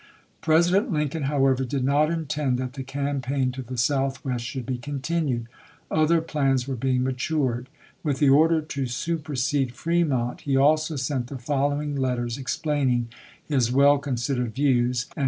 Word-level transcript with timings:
President 0.41 0.91
Lincoln, 0.91 1.25
however, 1.29 1.63
did 1.63 1.83
not 1.83 2.09
intend 2.09 2.57
that 2.57 2.73
the 2.73 2.81
campaign 2.81 3.51
to 3.51 3.61
the 3.61 3.77
southwest 3.77 4.43
should 4.43 4.65
be 4.65 4.79
continued. 4.79 5.45
Other 5.91 6.21
plans 6.21 6.67
were 6.67 6.75
being 6.75 7.03
matured. 7.03 7.69
With 8.01 8.17
the 8.17 8.27
order 8.29 8.63
to 8.63 8.87
supersede 8.87 9.75
Fremont 9.75 10.41
he 10.41 10.57
also 10.57 10.95
sent 10.95 11.27
the 11.27 11.37
following 11.37 11.93
MILITAEY 11.93 12.13
EMANCIPATION 12.17 12.31
437 12.65 12.81
letters, 12.81 13.07
explaining 13.09 13.09
his 13.47 13.71
well 13.71 13.99
considered 13.99 14.55
views 14.55 15.05
and 15.15 15.19
ch. 15.19 15.19